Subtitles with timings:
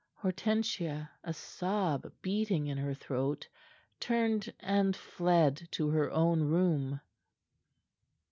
[0.23, 3.47] Hortensia, a sob beating in her throat,
[3.99, 6.99] turned and fled to her own room.